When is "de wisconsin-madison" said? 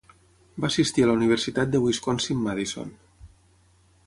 1.75-2.91